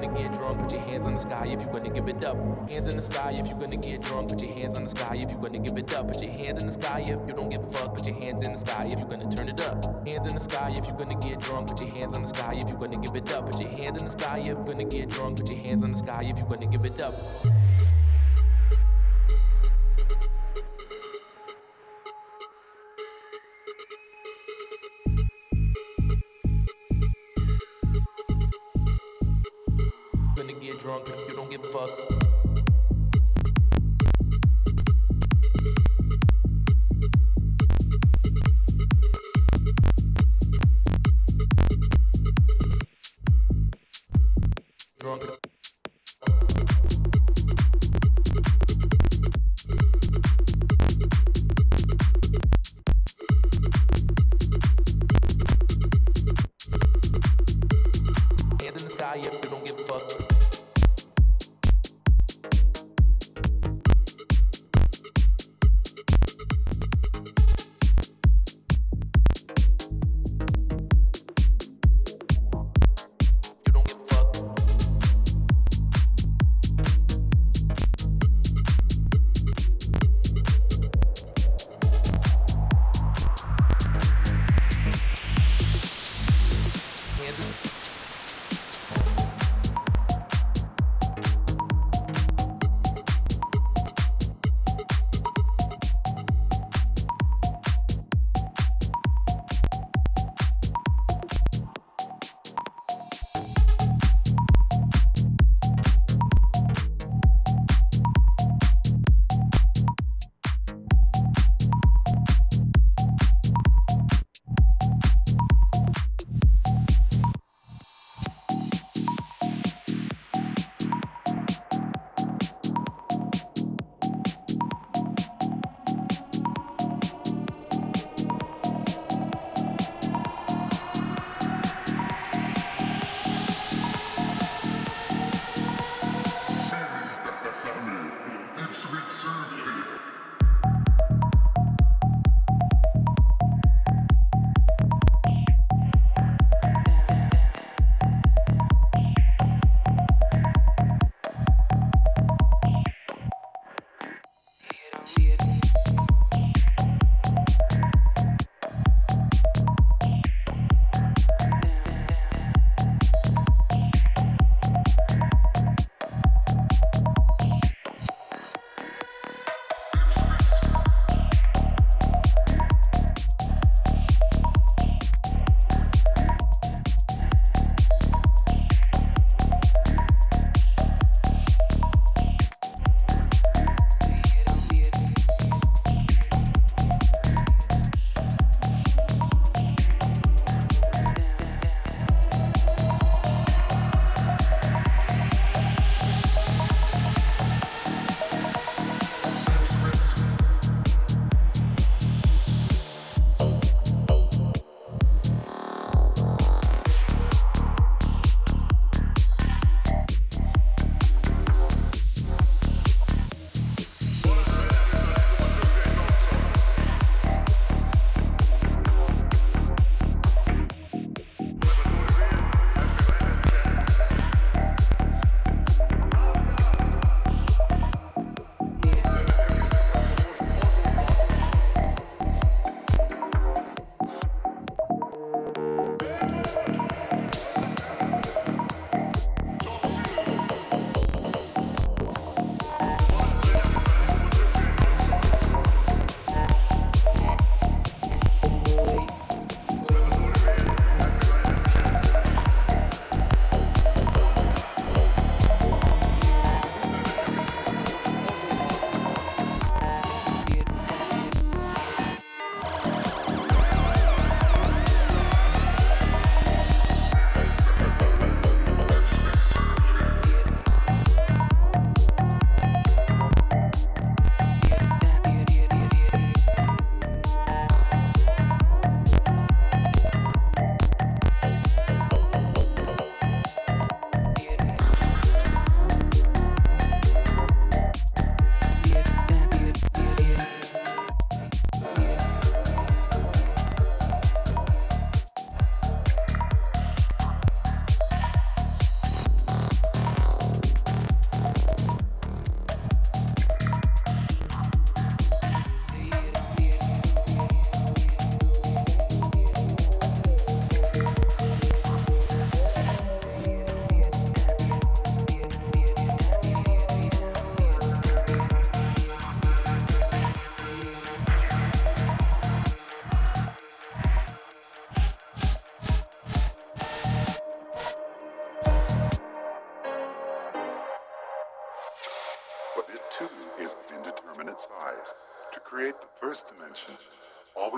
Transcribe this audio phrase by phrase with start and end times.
[0.00, 0.60] gonna get drunk.
[0.60, 2.36] Put your hands in the sky if you're gonna give it up.
[2.68, 4.28] Hands in the sky if you're gonna get drunk.
[4.28, 6.08] Put your hands in the sky if you're gonna give it up.
[6.08, 7.94] Put your hands in the sky if you don't give a fuck.
[7.94, 10.06] Put your hands in the sky if you're gonna turn it up.
[10.06, 11.68] Hands in the sky if you're gonna get drunk.
[11.68, 13.46] Put your hands in the sky if you're gonna give it up.
[13.50, 15.38] Put your hands in the sky if you're gonna get drunk.
[15.38, 17.14] Put your hands in the sky if you're gonna give it up.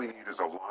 [0.01, 0.70] We need is a line